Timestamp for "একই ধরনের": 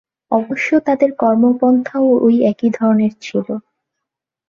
2.51-3.13